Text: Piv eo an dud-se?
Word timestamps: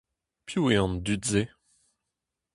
Piv 0.45 0.65
eo 0.75 0.85
an 0.87 0.95
dud-se? 1.05 1.43